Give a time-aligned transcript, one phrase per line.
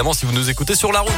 [0.00, 1.10] Évidemment, si vous nous écoutez sur la route.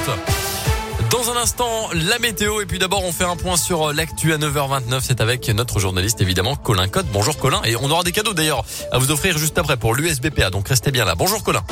[1.10, 2.62] Dans un instant, la météo.
[2.62, 5.00] Et puis d'abord, on fait un point sur l'actu à 9h29.
[5.02, 7.04] C'est avec notre journaliste, évidemment, Colin Cotte.
[7.12, 7.60] Bonjour Colin.
[7.64, 10.48] Et on aura des cadeaux d'ailleurs à vous offrir juste après pour l'USBPA.
[10.48, 11.14] Donc restez bien là.
[11.14, 11.62] Bonjour Colin.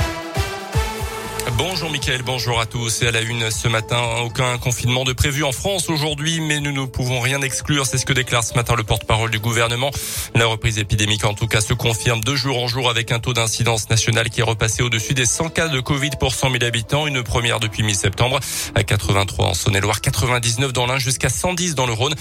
[1.59, 3.03] Bonjour Mickaël, bonjour à tous.
[3.03, 6.71] Et à la une ce matin, aucun confinement de prévu en France aujourd'hui, mais nous
[6.71, 7.85] ne pouvons rien exclure.
[7.85, 9.91] C'est ce que déclare ce matin le porte-parole du gouvernement.
[10.37, 13.33] La reprise épidémique, en tout cas, se confirme de jour en jour avec un taux
[13.33, 17.09] d'incidence nationale qui est repassé au-dessus des 100 cas de Covid pour 100 000 habitants.
[17.09, 18.39] Une première depuis mi-septembre
[18.77, 22.15] à 83 en Saône-et-Loire, 99 dans l'Ain, jusqu'à 110 dans le Rhône.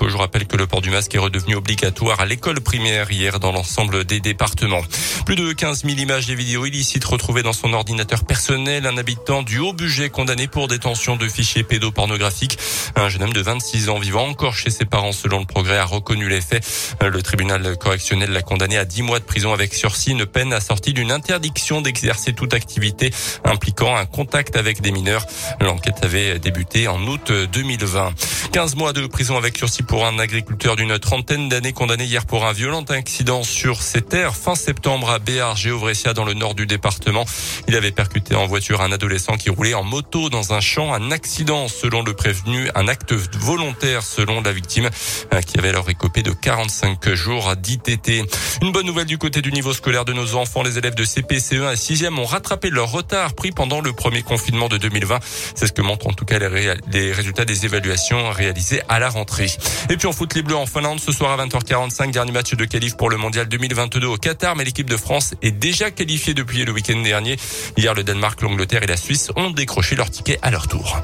[0.00, 3.50] Je rappelle que le port du masque est redevenu obligatoire à l'école primaire hier dans
[3.50, 4.82] l'ensemble des départements.
[5.24, 9.42] Plus de 15 000 images et vidéos illicites retrouvées dans son ordinateur personnel un habitant
[9.42, 12.58] du haut budget condamné pour détention de fichiers pédopornographiques.
[12.96, 15.84] Un jeune homme de 26 ans vivant encore chez ses parents selon le progrès a
[15.84, 16.96] reconnu les faits.
[17.00, 20.92] Le tribunal correctionnel l'a condamné à 10 mois de prison avec sursis, une peine assortie
[20.92, 23.12] d'une interdiction d'exercer toute activité
[23.44, 25.24] impliquant un contact avec des mineurs.
[25.60, 28.12] L'enquête avait débuté en août 2020.
[28.52, 32.46] 15 mois de prison avec sursis pour un agriculteur d'une trentaine d'années condamné hier pour
[32.46, 36.66] un violent accident sur ses terres fin septembre à Béar, Géovressia dans le nord du
[36.66, 37.24] département.
[37.68, 40.92] Il avait percuté en voiture un adolescent qui roulait en moto dans un champ.
[40.92, 44.90] Un accident selon le prévenu, un acte volontaire selon la victime
[45.32, 48.24] euh, qui avait alors écopé de 45 jours d'ITT.
[48.62, 50.62] Une bonne nouvelle du côté du niveau scolaire de nos enfants.
[50.62, 54.22] Les élèves de CPCE 1 à 6e ont rattrapé leur retard pris pendant le premier
[54.22, 55.20] confinement de 2020.
[55.54, 59.50] C'est ce que montrent en tout cas les, résultats des évaluations réalisées à la rentrée.
[59.90, 62.64] Et puis en foot, les Bleus en Finlande ce soir à 20h45, dernier match de
[62.64, 64.56] qualif pour le mondial 2022 au Qatar.
[64.56, 67.36] Mais l'équipe de France est déjà qualifiée depuis le week-end dernier.
[67.76, 71.02] Hier, le Danemark l'Angleterre et la Suisse ont décroché leur ticket à leur tour.